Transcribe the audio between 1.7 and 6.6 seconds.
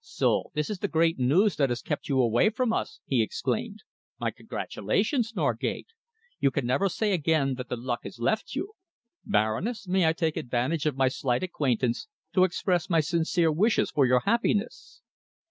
kept you away from us!" he exclaimed. "My congratulations, Norgate. You